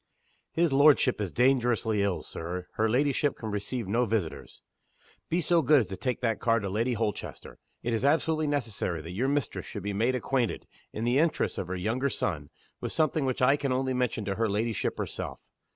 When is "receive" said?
3.51-3.87